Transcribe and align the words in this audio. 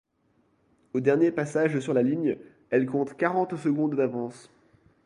Au 0.93 0.99
dernier 0.99 1.31
passage 1.31 1.79
sur 1.79 1.93
la 1.93 2.01
ligne, 2.01 2.35
elle 2.71 2.87
compte 2.87 3.15
quarante 3.17 3.55
secondes 3.55 3.93
d'avance. 3.95 4.49